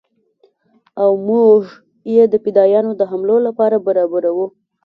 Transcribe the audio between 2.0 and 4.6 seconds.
يې د فدايانو د حملو لپاره برابرو.